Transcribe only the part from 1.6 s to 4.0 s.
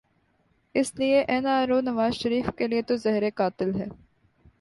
او نواز شریف کیلئے تو زہر قاتل ہے۔